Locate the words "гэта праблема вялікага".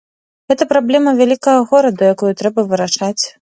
0.53-1.61